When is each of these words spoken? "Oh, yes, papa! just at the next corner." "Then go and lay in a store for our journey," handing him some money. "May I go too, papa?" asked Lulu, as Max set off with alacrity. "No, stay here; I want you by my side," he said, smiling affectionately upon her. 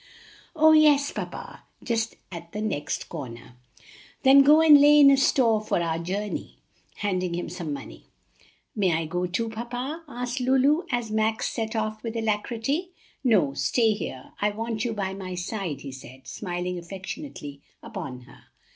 "Oh, 0.55 0.71
yes, 0.71 1.11
papa! 1.11 1.63
just 1.83 2.15
at 2.31 2.53
the 2.53 2.61
next 2.63 3.07
corner." 3.07 3.53
"Then 4.23 4.41
go 4.41 4.59
and 4.59 4.81
lay 4.81 4.99
in 4.99 5.11
a 5.11 5.15
store 5.17 5.61
for 5.61 5.79
our 5.79 5.99
journey," 5.99 6.57
handing 6.95 7.35
him 7.35 7.49
some 7.49 7.71
money. 7.71 8.05
"May 8.75 8.93
I 8.93 9.05
go 9.05 9.27
too, 9.27 9.47
papa?" 9.49 10.03
asked 10.07 10.39
Lulu, 10.39 10.87
as 10.91 11.11
Max 11.11 11.53
set 11.53 11.75
off 11.75 12.01
with 12.01 12.15
alacrity. 12.15 12.93
"No, 13.23 13.53
stay 13.53 13.93
here; 13.93 14.31
I 14.41 14.49
want 14.49 14.83
you 14.83 14.93
by 14.93 15.13
my 15.13 15.35
side," 15.35 15.81
he 15.81 15.91
said, 15.91 16.25
smiling 16.25 16.79
affectionately 16.79 17.61
upon 17.83 18.21
her. 18.21 18.45